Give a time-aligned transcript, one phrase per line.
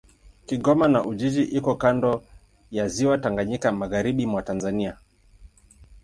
[0.45, 2.23] Kigoma na Ujiji iko kando
[2.71, 4.97] ya Ziwa Tanganyika, magharibi mwa Tanzania.